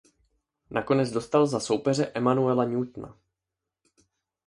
[0.71, 3.17] Nakonec dostal za soupeře Emanuela Newtona.